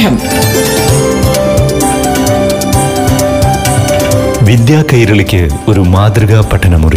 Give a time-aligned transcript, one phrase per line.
[0.00, 0.18] പാഠം
[4.44, 6.96] വിദ്യാ കൈരളിക്ക് ഒരു മാതൃകാ പഠനമുറി.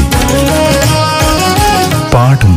[2.13, 2.53] പാഠം.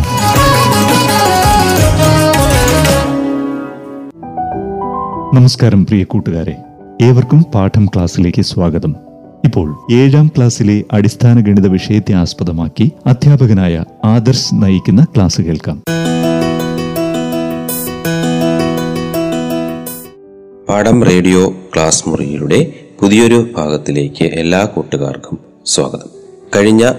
[5.35, 6.57] നമസ്കാരം പ്രിയ കൂട്ടുകാരെ.
[7.03, 8.97] ഏവർക്കും പാഠം ക്ലാസ്സിലേക്ക് സ്വാഗതം.
[9.45, 15.96] ഇപ്പോൾ ഏഴാം ക്ലാസ്സിലെ അടിസ്ഥാന ഗണിത വിഷയത്തെ ആസ്പദമാക്കി അധ്യാപകനായ ആദർശ് നയിക്കുന്ന ക്ലാസ് കേൾക്കാം.
[20.68, 26.08] പാഠം റേഡിയോ ക്ലാസ് മുറിയുടെ പുതിയൊരു ഭാഗത്തിലേക്ക് എല്ലാ കൂട്ടുകാർക്കും സ്വാഗതം.
[26.56, 26.92] കഴിഞ്ഞ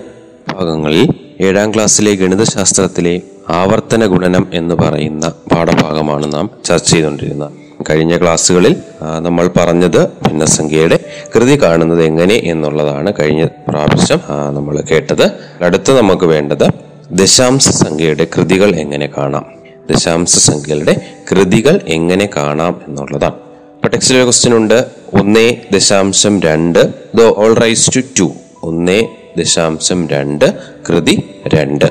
[0.53, 1.07] ഭാഗങ്ങളിൽ
[1.41, 7.51] ഏഴാം ക്ലാസ്സിലെ ഗണിതശാസ്ത്രത്തിലെ ആവർത്തന ഗുണനം എന്ന് പറയുന്ന പാഠഭാഗമാണ് നാം ചർച്ച ചെയ്തുകൊണ്ടിരുന്നത്.
[7.89, 8.75] കഴിഞ്ഞ ക്ലാസ്സുകളിൽ
[9.19, 10.99] നമ്മൾ പറഞ്ഞത് ഭിന്നസംഖ്യയുടെ
[11.35, 14.21] കൃതി കാണുന്നത് എങ്ങനെ എന്നുള്ളതാണ് കഴിഞ്ഞ പ്രാവശ്യം
[14.55, 15.25] നമ്മൾ കേട്ടത്.
[15.61, 16.67] അടുത്ത് നമുക്ക് വേണ്ടത്
[17.11, 19.45] ദശാംശ സംഖ്യയുടെ കൃതികൾ എങ്ങനെ കാണാം?
[19.91, 20.95] ദശാംശ സംഖ്യകളുടെ
[21.31, 23.46] കൃതികൾ എങ്ങനെ കാണാം എന്നുള്ളതാണ്.
[23.87, 24.85] ഇപ്പൊ ടെക്സ്റ്റിലെ ക്വസ്റ്റ്യൻ ഉണ്ട്.
[25.13, 28.31] ഒന്നേ ദശാംശം രണ്ട് the whole raise to two
[28.63, 30.53] ഒന്നേ ദശാംശം രണ്ട്
[30.89, 31.85] കൃതി രണ്ട്.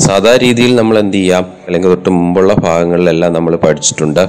[0.00, 1.46] സാധാ രീതിയിൽ നമ്മൾ എന്ത് ചെയ്യാം?
[1.66, 4.20] അല്ലെങ്കിൽ തൊട്ട് മുമ്പുള്ള ഭാഗങ്ങളിലെല്ലാം നമ്മൾ പഠിച്ചിട്ടുണ്ട്.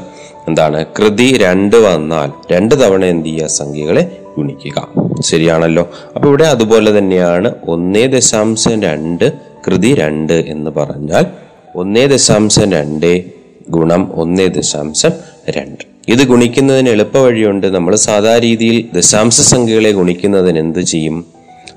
[0.48, 0.86] എന്താണ്?
[1.00, 3.48] കൃതി രണ്ട് വന്നാൽ രണ്ട് തവണ എന്ത് ചെയ്യുക?
[3.48, 4.88] സംഖ്യകളെ ഗുണിക്കുക.
[5.22, 5.89] ശരിയാണല്ലോ?
[6.16, 9.34] അപ്പൊ ഇവിടെ അതുപോലെ തന്നെയാണ് ഒന്നേ ദശാംശം രണ്ട്
[9.67, 11.26] കൃതി രണ്ട് എന്ന് പറഞ്ഞാൽ
[11.76, 13.23] ഒന്നേ ദശാംശം രണ്ട്
[13.70, 15.12] ഗുണം ഒന്നേ ദശാംശം
[15.50, 15.91] രണ്ട്.
[16.10, 21.26] ഇത് ഗുണിക്കുന്നതിന് എളുപ്പ വഴിയുണ്ട് നമ്മൾ സാധാ രീതിയിൽ ദശാംശ സംഖ്യകളെ ഗുണിക്കുന്നതിന് എന്ത് ചെയ്യും?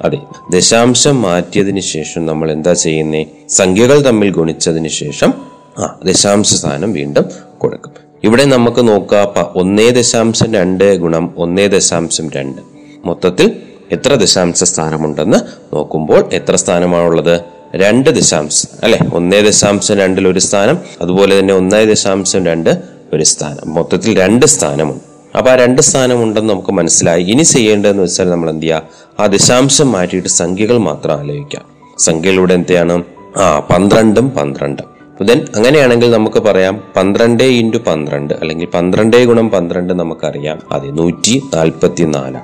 [0.04, 0.18] അതെ
[0.50, 3.26] ദശാംശം മാറ്റിയതിന് ശേഷം നമ്മൾ എന്താ ചെയ്യുന്നേ?
[3.48, 5.34] സംഖ്യകൾ തമ്മിൽ ഗുണിച്ചതിന് ശേഷം
[5.78, 7.24] ആ ദശാംശ സ്ഥാനം വീണ്ടും
[7.58, 7.92] കൊടുക്കും.
[8.24, 12.62] ഇവിടെ നമുക്ക് നോക്കാം ഒന്നേ ദശാംശം രണ്ട് ഗുണം ഒന്നേ ദശാംശം രണ്ട്.
[13.04, 13.52] മൊത്തത്തിൽ
[13.92, 15.36] എത്ര ദശാംശ സ്ഥാനമുണ്ടെന്ന്
[15.74, 17.40] നോക്കുമ്പോൾ എത്ര സ്ഥാനമാണുള്ളത്?
[17.76, 18.98] രണ്ട് ദശാംശം അല്ലെ?
[19.12, 23.74] ഒന്നേ ദശാംശം രണ്ടിൽ ഒരു സ്ഥാനം അതുപോലെ തന്നെ ഒന്നേ ദശാംശം രണ്ട് ഒരു സ്ഥാനം.
[23.74, 25.04] മൊത്തത്തിൽ രണ്ട് സ്ഥാനമുണ്ട്.
[25.38, 27.22] അപ്പൊ ആ രണ്ട് സ്ഥാനമുണ്ടെന്ന് നമുക്ക് മനസ്സിലായി.
[27.22, 28.82] ഇനി ചെയ്യേണ്ടതെന്ന് വെച്ചാൽ നമ്മൾ എന്ത് ചെയ്യുക
[29.20, 31.62] ആ ദശാംശം മാറ്റിയിട്ട് സംഖ്യകൾ മാത്രം ആലോചിക്കാം
[31.98, 33.02] സംഖ്യകളുടെ എന്തെയാണ്
[33.36, 34.94] ആ പന്ത്രണ്ടും പന്ത്രണ്ടും.
[35.26, 40.60] ദെൻ അങ്ങനെയാണെങ്കിൽ നമുക്ക് പറയാം പന്ത്രണ്ട് ഇന്റു പന്ത്രണ്ട് അല്ലെങ്കിൽ പന്ത്രണ്ട് ഗുണം പന്ത്രണ്ട് നമുക്കറിയാം.
[40.72, 42.40] അതെ നൂറ്റി നാൽപ്പത്തി നാലാണ്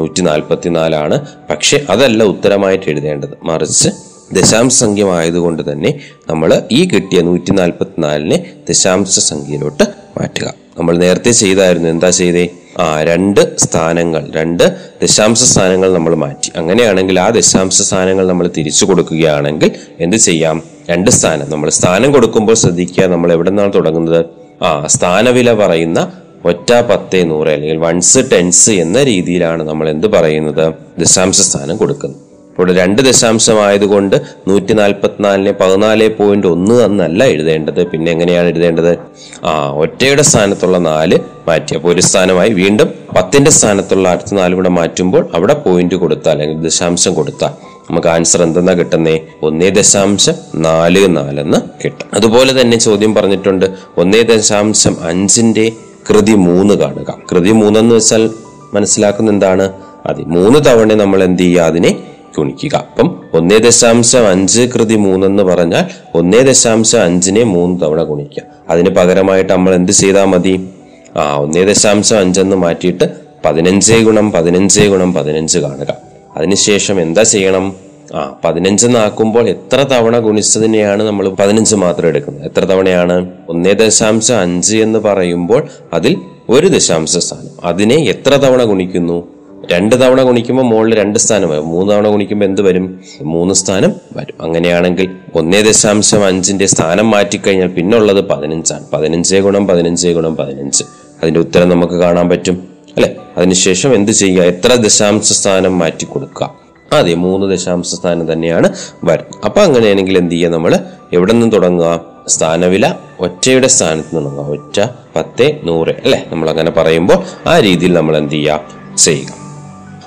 [0.00, 3.34] നൂറ്റി നാൽപ്പത്തി നാലാണ് പക്ഷെ അതല്ല ഉത്തരമായിട്ട് എഴുതേണ്ടത്.
[3.42, 3.88] മറിച്ച്
[4.32, 6.00] ദശാംശ സംഖ്യമായതുകൊണ്ട് തന്നെ
[6.30, 10.54] നമ്മൾ ഈ കിട്ടിയ നൂറ്റി നാൽപ്പത്തിനാലിനെ ദശാംശ സംഖ്യയിലോട്ട് മാറ്റുക.
[10.78, 11.88] നമ്മൾ നേരത്തെ ചെയ്തായിരുന്നു.
[11.88, 12.48] എന്താ ചെയ്തേ?
[12.78, 16.52] ആ രണ്ട് സ്ഥാനങ്ങൾ രണ്ട് ദശാംശ സ്ഥാനങ്ങൾ നമ്മൾ മാറ്റി.
[16.56, 19.70] അങ്ങനെയാണെങ്കിൽ ആ ദശാംശ സ്ഥാനങ്ങൾ നമ്മൾ തിരിച്ചു കൊടുക്കുകയാണെങ്കിൽ
[20.00, 20.62] എന്ത് ചെയ്യാം?
[20.90, 21.50] രണ്ട് സ്ഥാനം.
[21.50, 24.26] നമ്മൾ സ്ഥാനം കൊടുക്കുമ്പോൾ ശ്രദ്ധിക്കുക നമ്മൾ എവിടെ നിന്നാണ് തുടങ്ങുന്നത്?
[24.62, 26.12] ആ സ്ഥാനവില പറയുന്ന
[26.44, 30.74] ഒറ്റ പത്ത് നൂറ് അല്ലെങ്കിൽ വൺസ് ടെൻസ് എന്ന രീതിയിലാണ് നമ്മൾ എന്ത് പറയുന്നത്?
[30.98, 32.33] ദശാംശ സ്ഥാനം കൊടുക്കുന്നത്.
[32.54, 34.16] ഇപ്പോൾ രണ്ട് ദശാംശം ആയതുകൊണ്ട്
[34.48, 37.86] നൂറ്റി നാൽപ്പത്തിനാലിനെ പതിനാല് പോയിന്റ് ഒന്ന് എന്നല്ല എഴുതേണ്ടത്.
[37.86, 38.98] പിന്നെ എങ്ങനെയാണ് എഴുതേണ്ടത്?
[39.44, 41.74] ആ ഒറ്റയുടെ സ്ഥാനത്തുള്ള നാല് മാറ്റി.
[41.74, 47.14] അപ്പോൾ ഒരു സ്ഥാനമായി വീണ്ടും പത്തിന്റെ സ്ഥാനത്തുള്ള അടുത്ത നാല് കൂടെ മാറ്റുമ്പോൾ അവിടെ പോയിന്റ് കൊടുത്താൽ അല്ലെങ്കിൽ ദശാംശം
[47.14, 47.50] കൊടുത്താൽ
[47.90, 49.20] നമുക്ക് ആൻസർ എന്തെന്നാ കിട്ടുന്നേ?
[49.42, 52.06] ഒന്നേ ദശാംശം നാല് നാലെന്ന് കിട്ടും.
[52.14, 53.66] അതുപോലെ തന്നെ ചോദ്യം പറഞ്ഞിട്ടുണ്ട്
[53.98, 55.72] ഒന്നേ ദശാംശം അഞ്ചിന്റെ
[56.10, 57.18] കൃതി മൂന്ന് കാണുക.
[57.30, 58.30] കൃതി മൂന്നെന്ന് വെച്ചാൽ
[58.74, 59.72] മനസ്സിലാക്കുന്ന എന്താണ്?
[60.06, 61.62] അതെ മൂന്ന് തവണ നമ്മൾ എന്ത് ചെയ്യുക?
[61.62, 65.84] അതിനെ ഗുണിക്കുക അപ്പം ഒന്നേ ദശാംശം അഞ്ച് കൃതി മൂന്നെന്ന് പറഞ്ഞാൽ
[66.14, 68.42] ഒന്നേ ദശാംശം അഞ്ചിനെ മൂന്ന് തവണ ഗുണിക്കുക.
[68.70, 70.68] അതിന് പകരമായിട്ട് നമ്മൾ എന്ത് ചെയ്താൽ മതി?
[71.16, 75.96] ആ ഒന്നേ ദശാംശം അഞ്ചെന്ന് മാറ്റിയിട്ട് പതിനഞ്ച് ഗുണം പതിനഞ്ച് ഗുണം പതിനഞ്ച് കാണുക.
[76.36, 77.76] അതിനുശേഷം എന്താ ചെയ്യണം?
[78.14, 82.44] ആ പതിനഞ്ചെന്നാക്കുമ്പോൾ എത്ര തവണ ഗുണിച്ചതിനെയാണ് നമ്മൾ പതിനഞ്ച് മാത്രം എടുക്കുന്നത്?
[82.44, 83.30] എത്ര തവണയാണ്?
[83.48, 86.16] ഒന്നേ ദശാംശം അഞ്ച് എന്ന് പറയുമ്പോൾ അതിൽ
[86.48, 87.66] ഒരു ദശാംശ സ്ഥാനം.
[87.66, 89.33] അതിനെ എത്ര തവണ ഗുണിക്കുന്നു?
[89.72, 91.68] രണ്ട് തവണ ഗുണിക്കുമ്പോൾ മുകളിൽ രണ്ട് സ്ഥാനം വരും.
[91.68, 93.00] മൂന്ന് തവണ ഗുണിക്കുമ്പോൾ എന്ത് വരും?
[93.22, 94.42] മൂന്ന് സ്ഥാനം വരും.
[94.42, 98.84] അങ്ങനെയാണെങ്കിൽ ഒന്നേ ദശാംശം അഞ്ചിന്റെ സ്ഥാനം മാറ്റിക്കഴിഞ്ഞാൽ പിന്നുള്ളത് പതിനഞ്ചാണ്.
[98.92, 100.84] പതിനഞ്ച് ഗുണം പതിനഞ്ച് ഗുണം പതിനഞ്ച്.
[101.22, 103.16] അതിന്റെ ഉത്തരം നമുക്ക് കാണാൻ പറ്റും അല്ലെ?
[103.36, 104.42] അതിനുശേഷം എന്ത് ചെയ്യുക?
[104.42, 106.54] എത്ര ദശാംശ സ്ഥാനം മാറ്റി കൊടുക്കുക?
[106.92, 108.72] അതെ മൂന്ന് ദശാംശ സ്ഥാനം തന്നെയാണ്
[109.04, 109.24] വരും.
[109.44, 110.78] അപ്പൊ അങ്ങനെയാണെങ്കിൽ എന്ത് ചെയ്യുക നമ്മൾ?
[111.12, 112.00] എവിടെ നിന്ന് തുടങ്ങുക?
[112.28, 114.46] സ്ഥാനവില ഒറ്റയുടെ സ്ഥാനത്ത് തുടങ്ങുക.
[114.46, 114.86] ഒറ്റ
[115.16, 116.24] പത്ത് നൂറ് അല്ലെ?
[116.28, 118.60] നമ്മൾ അങ്ങനെ പറയുമ്പോൾ ആ രീതിയിൽ നമ്മൾ എന്ത് ചെയ്യുക?
[118.98, 119.43] ചെയ്യുക.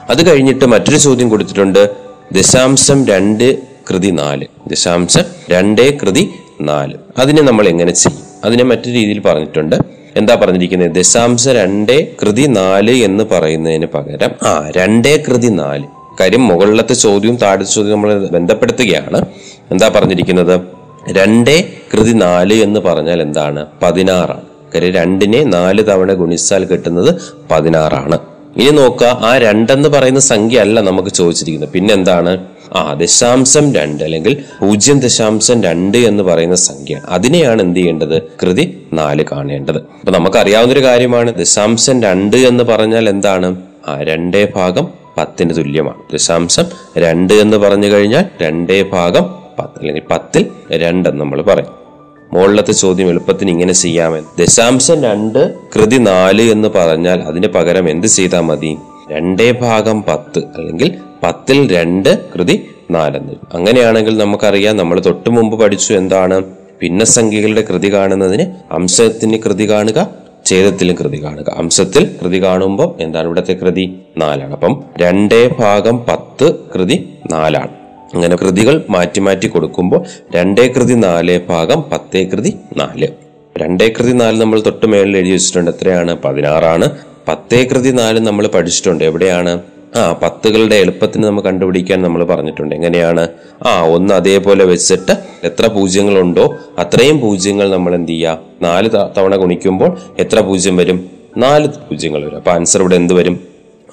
[0.09, 1.89] അത് കഴിഞ്ഞിട്ട് മറ്റൊരു ചോദ്യം കൊടുത്തിട്ടുണ്ട്.
[2.33, 3.57] ദശാംശം രണ്ട്
[3.89, 4.45] കൃതി നാല്.
[4.67, 6.29] ദശാംശം രണ്ട് കൃതി
[6.61, 6.93] നാല്.
[7.17, 8.21] അതിനെ നമ്മൾ എങ്ങനെ ചെയ്യും?
[8.45, 9.75] അതിനെ മറ്റു രീതിയിൽ പറഞ്ഞിട്ടുണ്ട്.
[10.15, 10.91] എന്താ പറഞ്ഞിരിക്കുന്നത്?
[10.91, 15.83] ദശാംശം രണ്ട് കൃതി നാല് എന്ന് പറയുന്നതിന് പകരം ആ രണ്ടേ കൃതി നാല്.
[16.19, 19.25] കാര്യം മുകളിലത്തെ ചോദ്യവും താഴത്തെ ചോദ്യവും നമ്മൾ ബന്ധപ്പെടുത്തുകയാണ്.
[19.71, 20.61] എന്താ പറഞ്ഞിരിക്കുന്നത്?
[21.11, 23.65] രണ്ടേ കൃതി നാല് എന്ന് പറഞ്ഞാൽ എന്താണ്?
[23.83, 24.41] പതിനാറാണ്.
[24.75, 27.21] കാര്യം രണ്ടിനെ നാല് തവണ ഗുണിച്ചാൽ കിട്ടുന്നത്
[27.51, 28.36] പതിനാറാണ്.
[28.57, 31.69] ഇനി നോക്കുക ആ രണ്ടെന്ന് പറയുന്ന സംഖ്യ അല്ല നമുക്ക് ചോദിച്ചിരിക്കുന്നത്.
[31.69, 32.45] പിന്നെന്താണ്?
[32.73, 37.01] ആ ദശാംശം രണ്ട് അല്ലെങ്കിൽ പൂജ്യം ദശാംശം രണ്ട് എന്ന് പറയുന്ന സംഖ്യ.
[37.09, 38.21] അതിനെയാണ് എന്ത് ചെയ്യേണ്ടത്?
[38.21, 39.77] കൃതി നാല് കാണേണ്ടത്.
[39.77, 43.61] അപ്പൊ നമുക്കറിയാവുന്ന ഒരു കാര്യമാണ് ദശാംശം രണ്ട് എന്ന് പറഞ്ഞാൽ എന്താണ്?
[43.87, 44.87] ആ രണ്ടേ ഭാഗം
[45.17, 46.13] പത്തിന് തുല്യമാണ്.
[46.13, 46.65] ദശാംശം
[46.97, 49.23] രണ്ട് എന്ന് പറഞ്ഞു കഴിഞ്ഞാൽ രണ്ടേ ഭാഗം
[49.59, 51.86] പത്ത് അല്ലെങ്കിൽ പത്തിൽ രണ്ടെന്ന് നമ്മൾ പറയും.
[52.33, 54.45] മുകളിലത്തെ ചോദ്യം എളുപ്പത്തിന് ഇങ്ങനെ ചെയ്യാമെന്ന്.
[54.45, 58.77] ദശാംശം രണ്ട് കൃതി നാല് എന്ന് പറഞ്ഞാൽ അതിന് പകരം എന്ത് ചെയ്താൽ മതി?
[59.11, 60.91] രണ്ടേ ഭാഗം പത്ത് അല്ലെങ്കിൽ
[61.23, 63.33] പത്തിൽ രണ്ട് കൃതി നാലെന്ന്.
[63.53, 66.43] അങ്ങനെയാണെങ്കിൽ നമുക്കറിയാം നമ്മൾ തൊട്ടു മുമ്പ് പഠിച്ചു എന്താണ്?
[66.81, 70.09] ഭിന്നസംഖ്യകളുടെ കൃതി കാണുന്നതിന് അംശത്തിന് കൃതി കാണുക
[70.45, 71.53] ഛേദത്തിലും കൃതി കാണുക.
[71.57, 73.99] അംശത്തിൽ കൃതി കാണുമ്പോൾ എന്താണ് ഇവിടുത്തെ കൃതി?
[74.17, 74.51] നാലാണ്.
[74.51, 77.86] അപ്പം രണ്ടേ ഭാഗം പത്ത് കൃതി നാലാണ്.
[78.13, 80.05] അങ്ങനെ കൃതികൾ മാറ്റി മാറ്റി കൊടുക്കുമ്പോൾ
[80.35, 83.07] രണ്ടേ കൃതി നാല് ഭാഗം പത്തേ കൃതി നാല്.
[83.57, 85.71] രണ്ടേ കൃതി നാല് നമ്മൾ തൊട്ട് മേളിൽ എഴുതി വെച്ചിട്ടുണ്ട്.
[85.71, 86.17] എത്രയാണ്?
[86.21, 86.89] പതിനാറാണ്.
[87.27, 89.03] പത്തേ കൃതി നാല് നമ്മൾ പഠിച്ചിട്ടുണ്ട്.
[89.03, 89.61] എവിടെയാണ്?
[89.95, 92.75] ആ പത്തുകളുടെ എളുപ്പത്തിന് നമ്മൾ കണ്ടുപിടിക്കാൻ നമ്മൾ പറഞ്ഞിട്ടുണ്ട്.
[92.75, 93.27] എങ്ങനെയാണ്?
[93.65, 95.11] ആ ഒന്ന് അതേപോലെ വെച്ചിട്ട്
[95.43, 98.39] എത്ര പൂജ്യങ്ങളുണ്ടോ അത്രയും പൂജ്യങ്ങൾ നമ്മൾ എന്ത് ചെയ്യുക?
[98.61, 101.09] നാല് തവണ ഗുണിക്കുമ്പോൾ എത്ര പൂജ്യം വരും?
[101.37, 102.35] നാല് പൂജ്യങ്ങൾ വരും.
[102.35, 103.39] അപ്പൊ ആൻസർ ഇവിടെ എന്ത് വരും?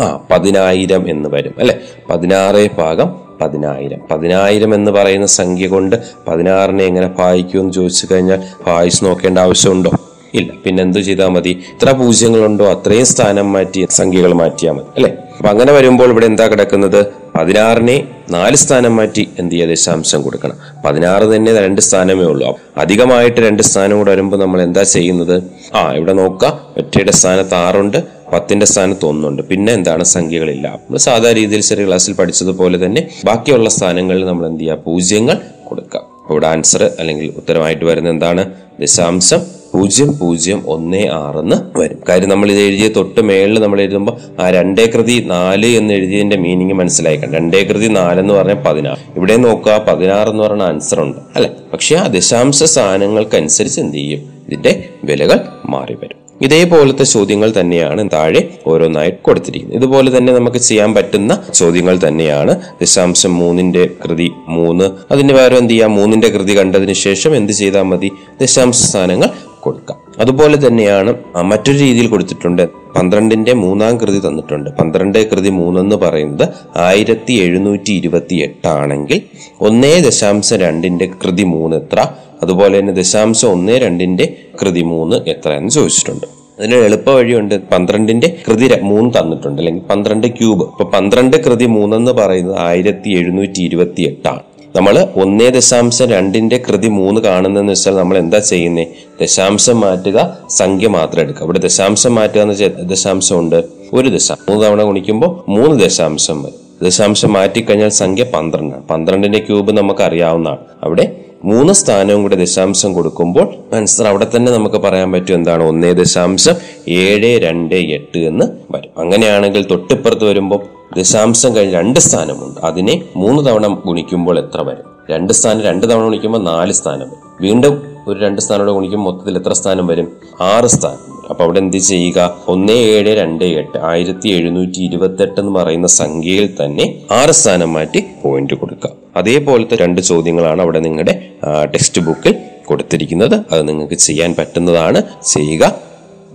[0.01, 1.55] ആ പതിനായിരം എന്ന് വരും.
[1.59, 1.79] അല്ലെ?
[2.11, 3.99] പതിനാറ് ഭാഗം പതിനായിരം.
[4.11, 5.97] പതിനായിരം എന്ന് പറയുന്ന സംഖ്യ കൊണ്ട്
[6.29, 9.91] പതിനാറിനെ എങ്ങനെ ഭാഗിക്കുമെന്ന് ചോദിച്ചു കഴിഞ്ഞാൽ ഭാഗിച്ച് നോക്കേണ്ട ആവശ്യമുണ്ടോ?
[10.35, 10.53] ഇല്ല.
[10.65, 11.49] പിന്നെ എന്തു ചെയ്താൽ മതി?
[11.49, 12.71] ഇത്ര പൂജ്യങ്ങളുണ്ടോ?
[12.71, 14.85] അത്രയും സ്ഥാനം മാറ്റി സംഖ്യകൾ മാറ്റിയാൽ മതി.
[14.97, 15.13] അല്ലെ?
[15.37, 17.07] അപ്പൊ അങ്ങനെ വരുമ്പോൾ ഇവിടെ എന്താ കിടക്കുന്നത്?
[17.35, 20.57] പതിനാറിനെ നാല് സ്ഥാനം മാറ്റി എന്ത് ചെയ്യുക ദശാംശം കൊടുക്കണം.
[20.85, 22.59] പതിനാറ് തന്നെ രണ്ട് സ്ഥാനമേ ഉള്ളൂ.
[22.77, 25.43] അധികമായിട്ട് രണ്ട് സ്ഥാനം കൂടെ വരുമ്പോൾ നമ്മൾ എന്താ ചെയ്യുന്നത്?
[25.75, 26.61] ആ ഇവിടെ നോക്കുക.
[26.79, 27.97] ഒറ്റയുടെ സ്ഥാനത്ത് ആറുണ്ട്.
[28.35, 30.69] പത്തിന്റെ സ്ഥാനത്ത് ഒന്നുണ്ട് പിന്നെ എന്താണ് സംഖ്യകളില്ല.
[30.69, 34.77] നമ്മൾ സാധാരണ രീതിയിൽ ചെറിയ ക്ലാസ്സിൽ പഠിച്ചതുപോലെ തന്നെ ബാക്കിയുള്ള സ്ഥാനങ്ങളിൽ നമ്മൾ എന്ത് ചെയ്യുക?
[34.77, 38.53] പൂജ്യങ്ങൾ കൊടുക്കാം ഇവിടെ ആൻസർ അല്ലെങ്കിൽ ഉത്തരമായിട്ട് വരുന്ന എന്താണ്?
[38.81, 39.41] ദശാംശം
[39.75, 41.99] പൂജ്യം പൂജ്യം ഒന്ന് ആറെന്ന് വരും.
[42.09, 46.73] കാര്യം നമ്മൾ ഇത് എഴുതിയ തൊട്ട് മേളിൽ നമ്മൾ എഴുതുമ്പോൾ ആ രണ്ടേ കൃതി നാല് എന്ന് എഴുതിയതിന്റെ മീനിങ്
[46.73, 48.99] മനസ്സിലായിക്കാം രണ്ടേ കൃതി എന്ന് പറഞ്ഞാൽ പതിനാറ്.
[49.17, 51.19] ഇവിടെ നോക്കുക പതിനാറ് എന്ന് പറഞ്ഞ ആൻസർ ഉണ്ട്.
[51.37, 51.51] അല്ലെ?
[51.73, 54.35] പക്ഷെ ആ ദശാംശ സ്ഥാനങ്ങൾക്കനുസരിച്ച് എന്ത് ചെയ്യും?
[54.49, 59.79] ഇതിന്റെ വിലകൾ മാറി വരും ഇതേപോലത്തെ ചോദ്യങ്ങൾ തന്നെയാണ് താഴെ ഓരോന്നായി കൊടുത്തിരിക്കുന്നത്.
[59.79, 64.91] ഇതുപോലെ തന്നെ നമുക്ക് ചെയ്യാൻ പറ്റുന്ന ചോദ്യങ്ങൾ തന്നെയാണ് ദശാംശം മൂന്നിന്റെ കൃതി മൂന്ന്.
[65.11, 65.95] അതിന് പകരം എന്ത് ചെയ്യാം?
[65.95, 68.11] മൂന്നിന്റെ കൃതി കണ്ടതിന് ശേഷം എന്ത് ചെയ്താൽ മതി?
[68.41, 69.29] ദശാംശ സ്ഥാനങ്ങൾ
[69.65, 69.99] കൊടുക്കാം.
[70.21, 71.11] അതുപോലെ തന്നെയാണ്
[71.43, 72.63] മറ്റൊരു രീതിയിൽ കൊടുത്തിട്ടുണ്ട്.
[72.97, 74.71] പന്ത്രണ്ടിന്റെ മൂന്നാം കൃതി തന്നിട്ടുണ്ട്.
[74.71, 79.21] പന്ത്രണ്ട് കൃതി മൂന്നെന്ന് പറയുന്നത് ആയിരത്തി എഴുന്നൂറ്റി ഇരുപത്തി എട്ടാണെങ്കിൽ
[79.61, 82.01] ഒന്നേ ദശാംശം രണ്ടിന്റെ കൃതി മൂന്ന് എത്ര?
[82.43, 86.27] അതുപോലെ തന്നെ ദശാംശം ഒന്ന് രണ്ടിന്റെ കൃതി മൂന്ന് എത്ര എന്ന് ചോദിച്ചിട്ടുണ്ട്.
[86.59, 87.55] അതിന് എളുപ്പ വഴിയുണ്ട്.
[87.73, 89.63] പന്ത്രണ്ടിന്റെ കൃതി മൂന്ന് തന്നിട്ടുണ്ട്.
[89.63, 90.65] അല്ലെങ്കിൽ പന്ത്രണ്ട് ക്യൂബ്.
[90.73, 94.43] ഇപ്പൊ പന്ത്രണ്ട് കൃതി മൂന്നെന്ന് പറയുന്നത് ആയിരത്തി എഴുന്നൂറ്റി ഇരുപത്തി എട്ടാണ്
[94.77, 98.87] നമ്മൾ ഒന്നേ ദശാംശം രണ്ടിന്റെ കൃതി മൂന്ന് കാണുന്നതെന്ന് വെച്ചാൽ നമ്മൾ എന്താ ചെയ്യുന്നത്
[99.21, 101.45] ദശാംശം മാറ്റുക സംഖ്യ മാത്രം എടുക്കുക.
[101.45, 103.65] ഇവിടെ ദശാംശം മാറ്റുക എന്ന് വെച്ചാൽ ദശാംശം ഉണ്ട്?
[103.93, 104.39] ഒരു ദശാം.
[104.49, 106.55] മൂന്ന് തവണ ഗുണിക്കുമ്പോൾ മൂന്ന് ദശാംശം വരും.
[106.83, 108.83] ദശാംശം മാറ്റിക്കഴിഞ്ഞാൽ സംഖ്യ പന്ത്രണ്ടാണ്.
[108.83, 115.13] പന്ത്രണ്ടിന്റെ ക്യൂബ് നമുക്ക് അറിയാവുന്നതാണ് അവിടെ മൂന്ന് സ്ഥാനവും കൂടി ദശാംശം കൊടുക്കുമ്പോൾ ആൻസർ അവിടെ തന്നെ നമുക്ക് പറയാൻ
[115.13, 115.63] പറ്റും എന്താണ്?
[115.63, 116.55] ഒന്നേ ദശാംശം
[116.89, 118.91] ഏഴ് രണ്ട് എട്ട് എന്ന് വരും.
[118.99, 120.61] അങ്ങനെയാണെങ്കിൽ തൊട്ടിപ്പുറത്ത് വരുമ്പോൾ
[120.97, 122.61] ദശാംശം കഴിഞ്ഞ് രണ്ട് സ്ഥാനമുണ്ട്.
[122.65, 124.87] അതിനെ മൂന്ന് തവണ ഗുണിക്കുമ്പോൾ എത്ര വരും?
[125.11, 127.09] രണ്ട് സ്ഥാനം രണ്ട് തവണ ഗുണിക്കുമ്പോൾ നാല് സ്ഥാനം
[127.41, 130.09] വീണ്ടും ഒരു രണ്ട് സ്ഥാനം കൂടെ ഗുണിക്കുമ്പോൾ മൊത്തത്തിൽ എത്ര സ്ഥാനം വരും?
[130.41, 132.37] ആറ് സ്ഥാനം വരും അപ്പൊ അവിടെ എന്ത് ചെയ്യുക?
[132.49, 133.79] ഒന്ന് ഏഴ് രണ്ട് എട്ട്.
[133.79, 138.91] ആയിരത്തി എഴുന്നൂറ്റി ഇരുപത്തി എട്ട് എന്ന് പറയുന്ന സംഖ്യയിൽ തന്നെ ആറ് സ്ഥാനം മാറ്റി പോയിന്റ് കൊടുക്കുക.
[139.17, 141.31] അതേപോലത്തെ രണ്ട് ചോദ്യങ്ങളാണ് അവിടെ നിങ്ങളുടെ
[141.65, 142.35] ടെക്സ്റ്റ് ബുക്കിൽ
[142.67, 143.35] കൊടുത്തിരിക്കുന്നത്.
[143.53, 145.03] അത് നിങ്ങൾക്ക് ചെയ്യാൻ പറ്റുന്നതാണ്.
[145.33, 145.75] ചെയ്യുക.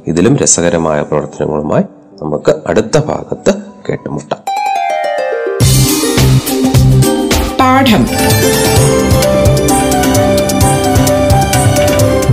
[0.07, 1.83] ഇതിലും രസകരമായ പ്രവർത്തനങ്ങളുമായി
[2.21, 3.54] നമുക്ക് അടുത്ത ഭാഗത്ത്
[3.90, 4.42] കേട്ടുമുട്ടാം.
[7.59, 8.04] പാഠം.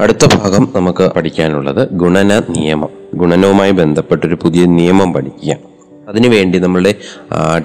[0.00, 2.88] അടുത്ത ഭാഗം നമുക്ക് പഠിക്കാനുള്ളത് ഗുണന നിയമം.
[3.14, 5.56] ഗുണനവുമായി ബന്ധപ്പെട്ടൊരു പുതിയ നിയമം പഠിക്കുക.
[6.08, 6.94] അതിനുവേണ്ടി നമ്മളുടെ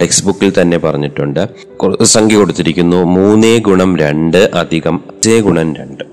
[0.01, 1.49] ടെക്സ്റ്റ് ബുക്കിൽ തന്നെ പറഞ്ഞിട്ടുണ്ട്.
[2.03, 6.03] സംഖ്യ കൊടുത്തിരിക്കുന്നു മൂന്നേ ഗുണം രണ്ട് അധികം അഞ്ചേ ഗുണം രണ്ട്.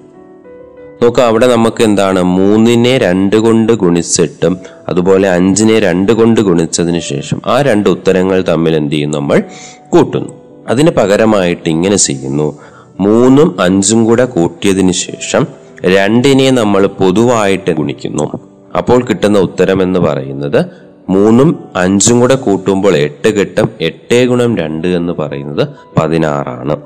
[1.03, 2.23] നോക്കുക അവിടെ നമുക്ക് എന്താണ്?
[2.23, 4.57] മൂന്നിനെ രണ്ട് കൊണ്ട് ഗുണിച്ചിട്ടും
[4.89, 9.43] അതുപോലെ അഞ്ചിനെ രണ്ട് കൊണ്ട് ഗുണിച്ചതിന് ശേഷം ആ രണ്ട് ഉത്തരങ്ങൾ തമ്മിൽ എന്ത് ചെയ്യും നമ്മൾ?
[9.89, 10.33] കൂട്ടുന്നു.
[10.69, 12.59] അതിന് പകരമായിട്ട് ഇങ്ങനെ ചെയ്യുന്നു.
[13.01, 15.47] മൂന്നും അഞ്ചും കൂടെ കൂട്ടിയതിന് ശേഷം
[15.85, 18.33] രണ്ടിനെ നമ്മൾ പൊതുവായിട്ട് ഗുണിക്കുന്നു.
[18.79, 20.67] അപ്പോൾ കിട്ടുന്ന ഉത്തരം എന്ന് പറയുന്നത്
[21.09, 25.69] മൂന്നും അഞ്ചും കൂടെ കൂട്ടുമ്പോൾ എട്ട് കിട്ടും എട്ട് ഗുണം രണ്ട് എന്ന് പറയുന്നത്
[25.99, 26.77] പതിനാറാണ്.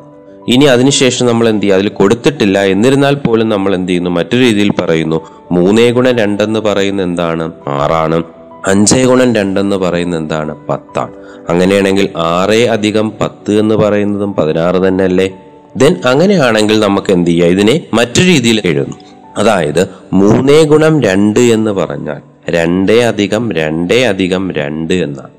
[0.49, 2.63] ഇനി അതിനുശേഷം നമ്മൾ എന്ത് ചെയ്യുക അതിൽ കൊടുത്തിട്ടില്ല.
[2.63, 4.11] എന്നിരുന്നാൽ പോലും നമ്മൾ എന്ത് ചെയ്യുന്നു?
[4.11, 5.21] മറ്റൊരു രീതിയിൽ പറയുന്നു
[5.53, 7.53] മൂന്നേ ഗുണം രണ്ടെന്ന് പറയുന്നത് എന്താണ്?
[7.67, 8.23] ആറാണ്.
[8.67, 10.57] അഞ്ചേ ഗുണം രണ്ടെന്ന് പറയുന്നത് എന്താണ്?
[10.69, 11.13] പത്താണ്.
[11.49, 15.35] അങ്ങനെയാണെങ്കിൽ ആറേ അധികം പത്ത് എന്ന് പറയുന്നതും പതിനാറ് തന്നെയല്ലേ?
[15.77, 17.47] ദെൻ അങ്ങനെയാണെങ്കിൽ നമുക്ക് എന്ത് ചെയ്യുക?
[17.47, 18.97] ഇതിനെ മറ്റു രീതിയിൽ എഴുതുന്നു.
[19.37, 25.31] അതായത് മൂന്നേ ഗുണം രണ്ട് എന്ന് പറഞ്ഞാൽ രണ്ടേ അധികം രണ്ടേ അധികം രണ്ട് എന്നാണ്.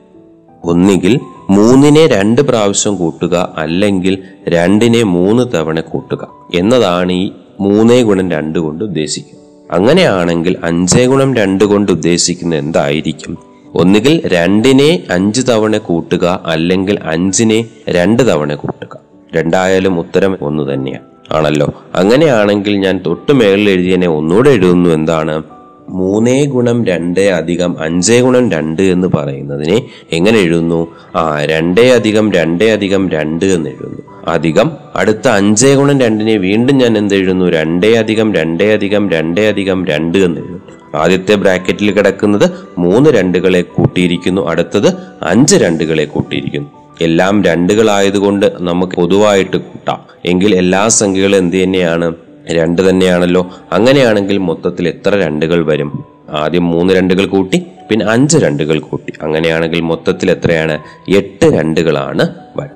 [0.63, 8.59] ഒന്നുകിൽ മൂന്നിനെ രണ്ട് പ്രാവശ്യം കൂട്ടുക അല്ലെങ്കിൽ രണ്ടിനെ മൂന്ന് തവണ കൂട്ടുക എന്നതാണ് ഈ മൂന്നേ ഗുണം രണ്ട്
[8.59, 13.37] കൊണ്ട് ഉദ്ദേശിക്കുന്നത് അങ്ങനെയാണെങ്കിൽ അഞ്ചേ ഗുണം രണ്ട് കൊണ്ട് ഉദ്ദേശിക്കുന്നത് എന്തായിരിക്കും?
[13.75, 19.02] ഒന്നുകിൽ രണ്ടിനെ അഞ്ച് തവണ കൂട്ടുക അല്ലെങ്കിൽ അഞ്ചിനെ രണ്ട് തവണ കൂട്ടുക.
[19.35, 21.83] രണ്ടായാലും ഉത്തരം ഒന്ന് തന്നെയാണ് ആണല്ലോ?
[21.95, 25.43] അങ്ങനെയാണെങ്കിൽ ഞാൻ തൊട്ട് മേളിൽ എഴുതിയതിനെ ഒന്നുകൂടെ എഴുതുന്നു എന്താണ്?
[25.89, 30.95] മൂന്നേ ഗുണം രണ്ട് അധികം അഞ്ചേ ഗുണം രണ്ട് എന്ന് പറയുന്നതിനെ എങ്ങനെ എഴുതുന്നു?
[31.15, 34.01] ആ രണ്ടേ അധികം രണ്ടേ അധികം രണ്ട് എന്ന് എഴുതുന്നു.
[34.27, 37.45] അധികം അടുത്ത അഞ്ചേ ഗുണം രണ്ടിനെ വീണ്ടും ഞാൻ എന്ത് എഴുതുന്നു?
[37.45, 40.97] രണ്ടേ അധികം രണ്ടേ അധികം രണ്ടേ അധികം രണ്ട് എന്ന് എഴുതുന്നു.
[40.97, 44.47] ആദ്യത്തെ ബ്രാക്കറ്റിൽ കിടക്കുന്നത് മൂന്ന് രണ്ടുകളെ കൂട്ടിയിരിക്കുന്നു.
[44.47, 46.82] അടുത്തത് അഞ്ച് രണ്ടുകളെ കൂട്ടിയിരിക്കുന്നു.
[47.01, 49.99] എല്ലാം രണ്ടുകളായതുകൊണ്ട് നമുക്ക് പൊതുവായിട്ട് കൂട്ടാം.
[50.25, 52.13] എങ്കിൽ എല്ലാ സംഖ്യകളും എന്ത് തന്നെയാണ്?
[52.51, 53.51] രണ്ട് തന്നെയാണല്ലോ.
[53.71, 56.05] അങ്ങനെയാണെങ്കിൽ മൊത്തത്തിൽ എത്ര രണ്ടുകൾ വരും?
[56.29, 59.13] ആദ്യം മൂന്ന് രണ്ടുകൾ കൂട്ടി പിന്നെ അഞ്ച് രണ്ടുകൾ കൂട്ടി.
[59.21, 60.75] അങ്ങനെയാണെങ്കിൽ മൊത്തത്തിൽ എത്രയാണ്?
[61.09, 62.23] എട്ട് രണ്ടുകളാണ്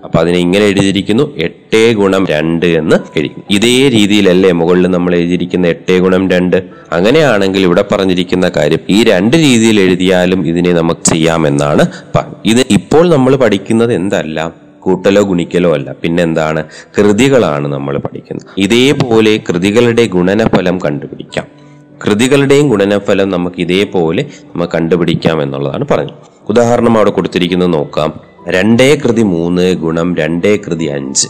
[0.06, 1.24] അപ്പൊ അതിനെ ഇങ്ങനെ എഴുതിയിരിക്കുന്നു.
[1.38, 6.58] എട്ടേ ഗുണം രണ്ട് എന്ന് എഴുതി ഇതേ രീതിയിലല്ലേ മുകളിൽ നമ്മൾ എഴുതിയിരിക്കുന്ന എട്ടേ ഗുണം രണ്ട്?
[6.92, 11.86] അങ്ങനെയാണെങ്കിൽ ഇവിടെ പറഞ്ഞിരിക്കുന്ന കാര്യം ഈ രണ്ട് രീതിയിൽ എഴുതിയാലും ഇതിനെ നമുക്ക് ചെയ്യാമെന്നാണ്
[12.46, 14.54] ഇത് ഇപ്പോൾ നമ്മൾ പഠിക്കുന്നത് എന്തല്ല?
[14.82, 15.94] കൂട്ടലോ ഗുണിക്കലോ അല്ല.
[16.02, 16.62] പിന്നെന്താണ്?
[16.98, 18.46] കൃതികളാണ് നമ്മൾ പഠിക്കുന്നത്.
[18.58, 21.48] ഇതേപോലെ കൃതികളുടെ ഗുണനഫലം കണ്ടുപിടിക്കാം.
[22.06, 24.26] കൃതികളുടെയും ഗുണനഫലം നമുക്ക് ഇതേപോലെ
[24.56, 26.14] നമുക്ക് കണ്ടുപിടിക്കാം എന്നുള്ളതാണ് പറഞ്ഞത്.
[26.50, 28.20] ഉദാഹരണം അവിടെ കൊടുത്തിരിക്കുന്നത് നോക്കാം.
[28.50, 31.28] രണ്ടേ കൃതി മൂന്ന് ഗുണം രണ്ടേ കൃതി അഞ്ച്.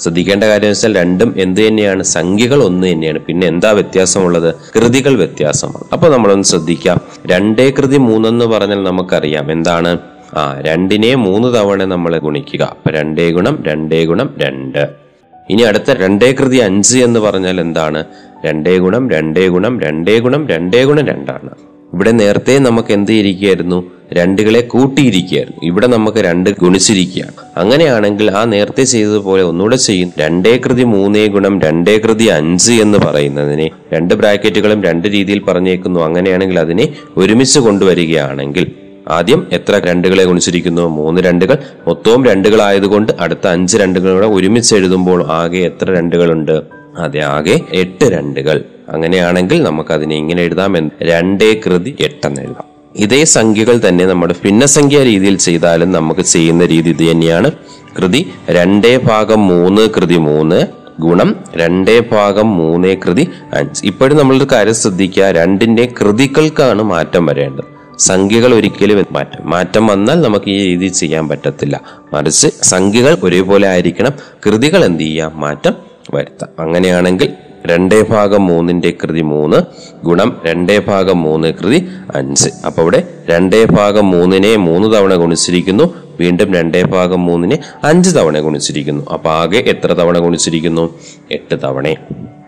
[0.00, 2.02] ശ്രദ്ധിക്കേണ്ട കാര്യം വെച്ചാൽ രണ്ടും എന്ത് തന്നെയാണ്?
[2.02, 3.18] സംഖ്യകൾ ഒന്ന് തന്നെയാണ്.
[3.18, 4.54] പിന്നെ എന്താ വ്യത്യാസമുള്ളത്?
[4.76, 5.84] കൃതികൾ വ്യത്യാസമാണ്.
[5.92, 7.00] അപ്പൊ നമ്മളൊന്ന് ശ്രദ്ധിക്കാം.
[7.26, 9.52] രണ്ടേ കൃതി മൂന്നെന്ന് പറഞ്ഞാൽ നമുക്കറിയാം.
[9.52, 9.98] എന്താണ്?
[10.36, 12.62] ആ രണ്ടിനെ മൂന്ന് തവണ നമ്മൾ ഗുണിക്കുക.
[12.62, 15.10] അപ്പൊ രണ്ടേ ഗുണം രണ്ടേ ഗുണം രണ്ട്.
[15.50, 18.04] ഇനി അടുത്ത രണ്ടേ കൃതി അഞ്ച് എന്ന് പറഞ്ഞാൽ എന്താണ്?
[18.46, 21.50] രണ്ടേ ഗുണം രണ്ടേ ഗുണം രണ്ടേ ഗുണം രണ്ടേ ഗുണം രണ്ടാണ്.
[21.94, 25.60] ഇവിടെ നേരത്തെ നമുക്ക് എന്ത് ഇരിക്കുകയായിരുന്നു രണ്ടുകളെ കൂട്ടിയിരിക്കുകയായിരുന്നു.
[25.64, 27.32] ഇവിടെ നമുക്ക് രണ്ട് ഗുണിച്ചിരിക്കുകയാണ്.
[27.56, 30.12] അങ്ങനെയാണെങ്കിൽ ആ നേരത്തെ ചെയ്തതുപോലെ ഒന്നുകൂടെ ചെയ്യും.
[30.18, 36.00] രണ്ടേ കൃതി മൂന്നേ ഗുണം രണ്ടേ കൃതി അഞ്ച് എന്ന് പറയുന്നതിനെ രണ്ട് ബ്രാക്കറ്റുകളും രണ്ട് രീതിയിൽ പറഞ്ഞേക്കുന്നു.
[36.00, 38.70] അങ്ങനെയാണെങ്കിൽ അതിനെ ഒരുമിച്ച് കൊണ്ടുവരികയാണെങ്കിൽ
[39.08, 40.88] ആദ്യം എത്ര രണ്ടുകളെ ഗുണിച്ചിരിക്കുന്നു?
[40.88, 41.56] മൂന്ന് രണ്ടുകൾ.
[41.88, 46.79] മൊത്തവും രണ്ടുകളായതുകൊണ്ട് അടുത്ത അഞ്ച് രണ്ടുകൾ ഒരുമിച്ച് എഴുതുമ്പോൾ ആകെ എത്ര രണ്ടുകളുണ്ട്?
[47.00, 48.64] അതെ ആകെ എട്ട് രണ്ടുകൾ.
[48.88, 50.90] അങ്ങനെയാണെങ്കിൽ നമുക്ക് അതിനെ ഇങ്ങനെ എഴുതാം എന്ന്.
[51.02, 52.64] രണ്ടേ കൃതി എട്ടെന്ന് എഴുതാം.
[52.96, 57.50] ഇതേ സംഖ്യകൾ തന്നെ നമ്മുടെ ഭിന്നസംഖ്യ രീതിയിൽ ചെയ്താലും നമുക്ക് ചെയ്യുന്ന രീതി ഇത് തന്നെയാണ്.
[57.98, 60.66] കൃതി രണ്ടേ ഭാഗം മൂന്ന് കൃതി മൂന്ന്
[61.00, 63.86] ഗുണം രണ്ടേ ഭാഗം മൂന്നേ കൃതി അഞ്ച്.
[63.86, 67.64] ഇപ്പോഴും നമ്മളൊരു കാര്യം ശ്രദ്ധിക്കുക രണ്ടിന്റെ കൃതികൾക്കാണ് മാറ്റം വരേണ്ടത്.
[67.98, 69.50] സംഖ്യകൾ ഒരിക്കലും മാറ്റം.
[69.50, 71.80] മാറ്റം വന്നാൽ നമുക്ക് ഈ രീതി ചെയ്യാൻ പറ്റത്തില്ല.
[72.12, 74.10] മറിച്ച് സംഖ്യകൾ ഒരേപോലെ ആയിരിക്കണം.
[74.46, 75.40] കൃതികൾ എന്ത് ചെയ്യാം?
[75.40, 76.50] മാറ്റം വരുത്താം.
[76.58, 77.32] അങ്ങനെയാണെങ്കിൽ
[77.66, 79.56] രണ്ടേ ഭാഗം മൂന്നിന്റെ കൃതി മൂന്ന്
[80.04, 82.50] ഗുണം രണ്ടേ ഭാഗം മൂന്ന് കൃതി അഞ്ച്.
[82.66, 85.94] അപ്പൊ ഇവിടെ രണ്ടേ ഭാഗം മൂന്നിനെ മൂന്ന് തവണ ഗുണിച്ചിരിക്കുന്നു.
[86.20, 89.10] വീണ്ടും രണ്ടേ ഭാഗം മൂന്നിനെ അഞ്ച് തവണ ഗുണിച്ചിരിക്കുന്നു.
[89.10, 90.98] അപ്പോൾ ആകെ എത്ര തവണ ഗുണിച്ചിരിക്കുന്നു?
[91.30, 91.88] എട്ട് തവണ.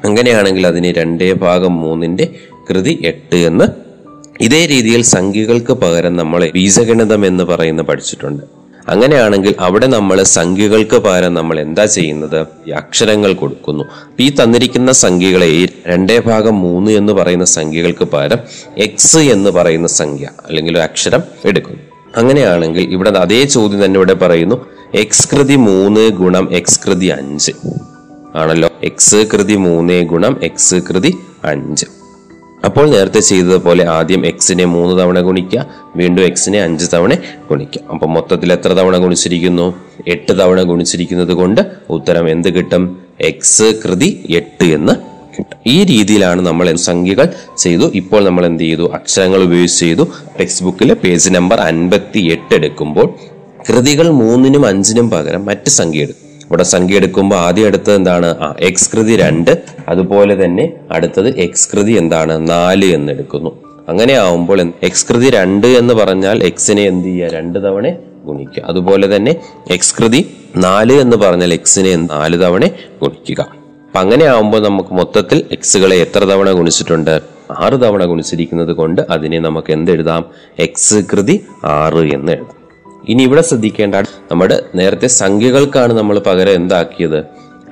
[0.05, 2.35] അങ്ങനെയാണെങ്കിൽ അതിന് രണ്ടേ ഭാഗം മൂന്നിന്റെ
[2.71, 3.65] കൃതി എട്ട് എന്ന്
[4.41, 8.62] ഇതേ രീതിയിൽ സംഖ്യകൾക്ക് പകരം നമ്മൾ ബീജഗണിതം എന്ന് പറയുന്ന പഠിച്ചിട്ടുണ്ട്.
[8.89, 12.41] അങ്ങനെയാണെങ്കിൽ അവിടെ നമ്മൾ സംഖ്യകൾക്ക് പകരം നമ്മൾ എന്താ ചെയ്യുന്നത്?
[12.75, 13.85] അക്ഷരങ്ങൾ കൊടുക്കുന്നു.
[14.21, 18.39] ഈ തന്നിരിക്കുന്ന സംഖ്യകളെ രണ്ടേ ഭാഗം മൂന്ന് എന്ന് പറയുന്ന സംഖ്യകൾക്ക് പകരം
[18.79, 21.81] എക്സ് എന്ന് പറയുന്ന സംഖ്യ അല്ലെങ്കിൽ ഒരു അക്ഷരം എടുക്കുന്നു.
[22.17, 24.67] അങ്ങനെയാണെങ്കിൽ ഇവിടെ അതേ ചോദ്യം തന്നെ ഇവിടെ പറയുന്നു.
[24.95, 27.53] എക്സ് കൃതി മൂന്ന് ഗുണം എക്സ് കൃതി അഞ്ച്.
[28.37, 28.69] ആണല്ലോ?
[28.85, 32.02] എക്സ് കൃതി മൂന്ന് ഗുണം എക്സ് കൃതി അഞ്ച്.
[32.65, 35.67] അപ്പോൾ നേരത്തെ ചെയ്തതുപോലെ ആദ്യം എക്സിനെ മൂന്ന് തവണ ഗുണിക്കുക
[35.97, 37.15] വീണ്ടും എക്സിനെ അഞ്ച് തവണ
[37.51, 37.81] ഗുണിക്കുക.
[37.93, 39.75] അപ്പം മൊത്തത്തിൽ എത്ര തവണ ഗുണിച്ചിരിക്കുന്നു?
[40.09, 42.99] എട്ട് തവണ ഗുണിച്ചിരിക്കുന്നത് കൊണ്ട് ഉത്തരം എന്ത് കിട്ടും?
[43.21, 44.93] എക്സ് കൃതി എട്ട് എന്ന്
[45.37, 45.59] കിട്ടും.
[45.67, 47.29] ഈ രീതിയിലാണ് നമ്മൾ സംഖ്യകൾ
[47.59, 47.91] ചെയ്തു.
[47.95, 48.91] ഇപ്പോൾ നമ്മൾ എന്ത് ചെയ്തു?
[48.95, 50.07] അക്ഷരങ്ങൾ ഉപയോഗിച്ച് ചെയ്തു.
[50.41, 53.15] ടെക്സ്റ്റ് ബുക്കിലെ പേജ് നമ്പർ അൻപത്തി എട്ട് എടുക്കുമ്പോൾ
[53.69, 56.22] കൃതികൾ മൂന്നിനും അഞ്ചിനും പകരം മറ്റ് സംഖ്യ എടുക്കും.
[56.53, 58.27] ഇവിടെ സംഖ്യ എടുക്കുമ്പോൾ ആദ്യം അടുത്തത് എന്താണ്?
[58.27, 59.63] ആ എക്സ് കൃതി രണ്ട്.
[59.89, 62.51] അതുപോലെ തന്നെ അടുത്തത് എക്സ് കൃതി എന്താണ്?
[62.51, 63.51] നാല് എന്ന് എടുക്കുന്നു.
[63.89, 67.31] അങ്ങനെ ആവുമ്പോൾ എക്സ് കൃതി രണ്ട് എന്ന് പറഞ്ഞാൽ എക്സിനെ എന്ത് ചെയ്യുക?
[67.31, 68.63] രണ്ട് തവണ ഗുണിക്കുക.
[68.65, 69.37] അതുപോലെ തന്നെ
[69.71, 72.67] എക്സ് കൃതി നാല് എന്ന് പറഞ്ഞാൽ എക്സിനെ നാല് തവണ
[73.03, 73.41] ഗുണിക്കുക.
[73.41, 77.23] അപ്പൊ അങ്ങനെ ആവുമ്പോൾ നമുക്ക് മൊത്തത്തിൽ എക്സുകളെ എത്ര തവണ ഗുണിച്ചിട്ടുണ്ട്?
[77.59, 80.25] ആറ് തവണ ഗുണിച്ചിരിക്കുന്നത് കൊണ്ട് അതിനെ നമുക്ക് എന്തെഴുതാം
[80.59, 82.62] എക്സ് കൃതി ആറ് എന്ന് എഴുതാം.
[83.09, 83.95] ഇനി ഇവിടെ ശ്രദ്ധിക്കേണ്ട
[84.33, 87.19] നമ്മുടെ നേരത്തെ സംഖ്യകൾക്കാണ് നമ്മൾ പകരം എന്താക്കിയത്?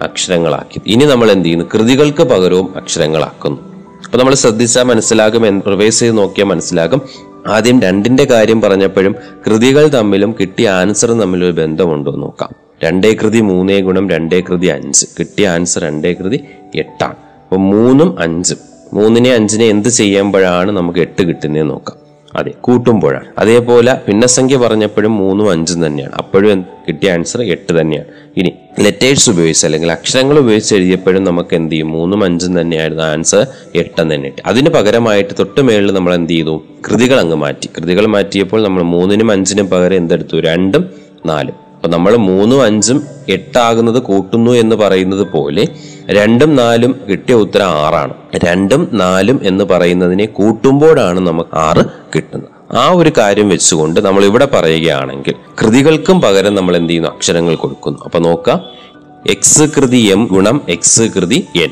[0.02, 0.82] അക്ഷരങ്ങളാക്കിയത്.
[0.86, 1.66] ഇനി നമ്മൾ എന്ത് ചെയ്യുന്നു?
[1.74, 3.70] കൃതികൾക്ക് പകരവും അക്ഷരങ്ങളാക്കുന്നു.
[4.04, 7.02] അപ്പൊ നമ്മൾ ശ്രദ്ധിച്ചാൽ മനസ്സിലാകും റിവേഴ്സ് ചെയ്ത് നോക്കിയാൽ മനസ്സിലാകും.
[7.46, 9.14] ആദ്യം രണ്ടിന്റെ കാര്യം പറഞ്ഞപ്പോഴും
[9.46, 12.50] കൃതികൾ തമ്മിലും കിട്ടിയ ആൻസറും ഒരു ബന്ധമുണ്ടോ നോക്കാം.
[12.84, 15.06] രണ്ടേ കൃതി മൂന്നേ ഗുണം രണ്ടേ കൃതി അഞ്ച്.
[15.18, 16.40] കിട്ടിയ ആൻസർ രണ്ടേ കൃതി
[16.76, 17.14] എട്ടാണ്.
[17.42, 18.56] അപ്പൊ മൂന്നും അഞ്ചും.
[18.92, 21.99] മൂന്നിനെ അഞ്ചിനെ എന്ത് ചെയ്യുമ്പോഴാണ് നമുക്ക് എട്ട് കിട്ടുന്നതെന്ന് നോക്കാം.
[22.36, 23.24] അതെ കൂട്ടുമ്പോഴാണ്.
[23.38, 26.12] അതേപോലെ ഭിന്നസംഖ്യ പറഞ്ഞപ്പോഴും മൂന്നും അഞ്ചും തന്നെയാണ്.
[26.12, 28.06] അപ്പോഴും കിട്ടിയ ആൻസർ എട്ട് തന്നെയാണ്.
[28.36, 31.92] ഇനി ലെറ്റേഴ്സ് ഉപയോഗിച്ച് അല്ലെങ്കിൽ അക്ഷരങ്ങൾ ഉപയോഗിച്ച് എഴുതിയപ്പോഴും നമുക്ക് എന്ത് ചെയ്യും?
[31.92, 36.62] മൂന്നും അഞ്ചും തന്നെയായിരുന്നു ആൻസർ എട്ടെന്ന് തന്നെ അതിന് പകരമായിട്ട് തൊട്ട് മേളിൽ നമ്മൾ എന്ത് ചെയ്തു?
[36.88, 37.68] കൃതികൾ അങ്ങ് മാറ്റി.
[37.78, 40.36] കൃതികൾ മാറ്റിയപ്പോൾ നമ്മൾ മൂന്നിനും അഞ്ചിനും പകരം എന്തെടുത്തു?
[40.40, 40.90] രണ്ടും
[41.26, 41.69] നാലും.
[41.82, 45.68] അപ്പൊ നമ്മൾ മൂന്നും അഞ്ചും എട്ടാകുന്നത് കൂട്ടുന്നു എന്ന് പറയുന്നത് പോലെ
[46.10, 48.14] രണ്ടും നാലും കിട്ടിയ ഉത്തരം ആറാണ്.
[48.44, 51.84] രണ്ടും നാലും എന്ന് പറയുന്നതിനെ കൂട്ടുമ്പോഴാണ് നമുക്ക് ആറ്
[52.14, 52.76] കിട്ടുന്നത്.
[52.76, 57.10] ആ ഒരു കാര്യം വെച്ചുകൊണ്ട് നമ്മൾ ഇവിടെ പറയുകയാണെങ്കിൽ കൃതികൾക്കും പകരം നമ്മൾ എന്ത് ചെയ്യുന്നു?
[57.10, 57.98] അക്ഷരങ്ങൾ കൊടുക്കുന്നു.
[58.04, 58.60] അപ്പൊ നോക്കാം.
[59.30, 61.70] എക്സ് കൃതി എം ഗുണം എക്സ് കൃതി എൻ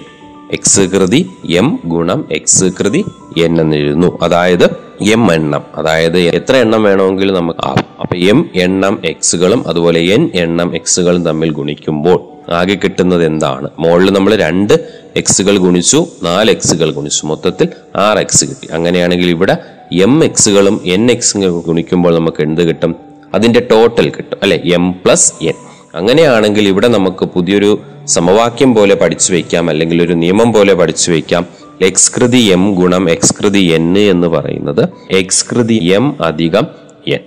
[0.53, 3.05] എക്സ് കൃതി എം ഗുണം എക്സ് കൃതി
[3.39, 4.19] എൻ എന്ന് എഴുതുന്നു.
[4.23, 4.65] അതായത്
[5.01, 5.63] എം എണ്ണം.
[5.75, 7.61] അതായത് എത്ര എണ്ണം വേണമെങ്കിലും നമുക്ക്
[8.01, 13.69] അപ്പൊ എം എണ്ണം എക്സുകളും അതുപോലെ എൻ എണ്ണം എക്സുകളും തമ്മിൽ ഗുണിക്കുമ്പോൾ ആകെ കിട്ടുന്നത് എന്താണ്?
[13.79, 14.73] മുകളിൽ നമ്മൾ രണ്ട്
[15.17, 17.27] എക്സുകൾ ഗുണിച്ചു നാല് എക്സുകൾ ഗുണിച്ചു.
[17.27, 18.69] മൊത്തത്തിൽ ആറ് എക്സ് കിട്ടി.
[18.73, 19.57] അങ്ങനെയാണെങ്കിൽ ഇവിടെ
[19.93, 22.97] എം എക്സുകളും എൻ എക്സുകളും ഗുണിക്കുമ്പോൾ നമുക്ക് എന്ത് കിട്ടും?
[23.35, 24.39] അതിന്റെ ടോട്ടൽ കിട്ടും.
[24.43, 24.61] അല്ലെ?
[24.65, 25.55] എം പ്ലസ് എൻ
[25.95, 31.47] അങ്ങനെയാണെങ്കിൽ ഇവിടെ നമുക്ക് പുതിയൊരു സമവാക്യം പോലെ പഠിച്ചു വയ്ക്കാം അല്ലെങ്കിൽ ഒരു നിയമം പോലെ പഠിച്ചു വയ്ക്കാം
[31.87, 36.67] എക്സ് കൃതി എം ഗുണം എക്സ് കൃതി എൻ എന്ന് പറയുന്നത് എക്സ് കൃതി എം അധികം
[37.07, 37.23] എൻ.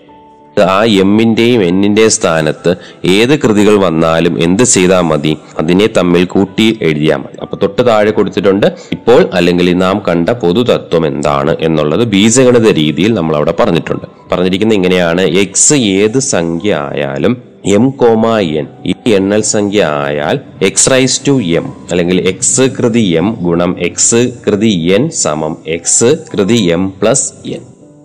[0.70, 7.38] ആ എമ്മിന്റെയും എന്നിന്റെയും സ്ഥാനത്ത് ഏത് കൃതികൾ വന്നാലും എന്ത് ചെയ്താൽ മതി അതിനെ തമ്മിൽ കൂട്ടി എഴുതിയാൽ മതി.
[7.42, 13.54] അപ്പൊ തൊട്ട് താഴെ കൊടുത്തിട്ടുണ്ട് ഇപ്പോൾ അല്ലെങ്കിൽ നാം കണ്ട പൊതുതത്വം എന്താണ് എന്നുള്ളത് ബീജഗണിത രീതിയിൽ നമ്മൾ അവിടെ
[13.60, 14.06] പറഞ്ഞിട്ടുണ്ട്.
[14.32, 21.22] പറഞ്ഞിരിക്കുന്നത് ഇങ്ങനെയാണ് എക്സ് ഏത് സംഖ്യ ആയാലും എം കോമ എൻ ഈ എണ്ണൽ സംഖ്യ ആയാൽ എക്സ് റൈസ്
[21.28, 27.34] ടു എം അല്ലെങ്കിൽ എക്സ് കൃതി എം ഗുണം എക്സ് കൃതി എൻ സമം എക്സ് കൃതി എം പ്ലസ്
[27.48, 27.62] എൻ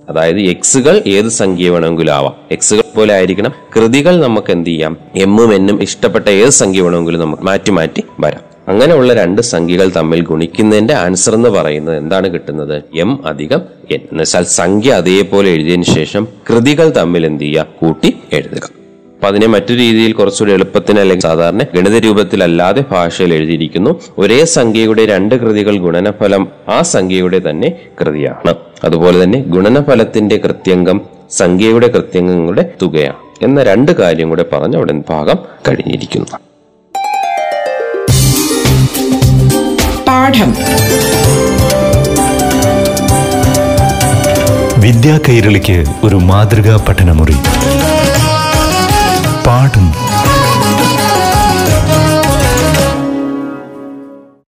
[0.09, 2.35] അതായത് എക്സുകൾ ഏത് സംഖ്യ വേണമെങ്കിലും ആവാം.
[2.51, 3.53] എക്സുകൾ പോലെ ആയിരിക്കണം.
[3.77, 4.97] കൃതികൾ നമുക്ക് എന്ത് ചെയ്യാം?
[5.17, 8.41] എമ്മും എന്നും ഇഷ്ടപ്പെട്ട ഏത് സംഖ്യ വേണമെങ്കിലും നമുക്ക് മാറ്റി മാറ്റി വരാം.
[8.69, 12.83] അങ്ങനെയുള്ള രണ്ട് സംഖ്യകൾ തമ്മിൽ ഗുണിക്കുന്നതിന്റെ ആൻസർ എന്ന് പറയുന്നത് എന്താണ് കിട്ടുന്നത്?
[12.97, 17.67] എം അധികം എൻ എന്ന് വെച്ചാൽ സംഖ്യ അതേപോലെ എഴുതിയതിനു ശേഷം കൃതികൾ തമ്മിൽ എന്ത് ചെയ്യുക?
[17.81, 18.86] കൂട്ടി എഴുതുക.
[19.17, 24.01] അപ്പൊ അതിനെ മറ്റു രീതിയിൽ കുറച്ചുകൂടി എളുപ്പത്തിന് അല്ലെങ്കിൽ സാധാരണ ഗണിത രൂപത്തിലല്ലാതെ ഭാഷയിൽ എഴുതിയിരിക്കുന്നു.
[24.19, 28.55] ഒരേ സംഖ്യയുടെ രണ്ട് കൃതികൾ ഗുണനഫലം ആ സംഖ്യയുടെ തന്നെ കൃതിയാണ്.
[28.85, 31.01] അതുപോലെ തന്നെ ഗുണനഫലത്തിന്റെ കൃത്യംഗം
[31.31, 36.27] സംഖ്യയുടെ കൃത്യംഗങ്ങളുടെ തുകയാണ് എന്ന രണ്ട് കാര്യം കൂടെ പറഞ്ഞ് അവിടെ ഭാഗം കഴിഞ്ഞിരിക്കുന്നു.
[40.09, 40.51] പാഠം.
[44.81, 47.35] വിദ്യാ കൈരളിക്ക് ഒരു മാതൃകാ പഠനമുറി.
[49.47, 49.87] പാഠം